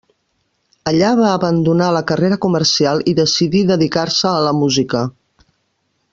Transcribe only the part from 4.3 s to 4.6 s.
a la